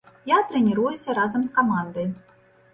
Я 0.29 0.37
трэніруюся 0.51 1.17
разам 1.19 1.41
з 1.51 1.55
камандай. 1.61 2.11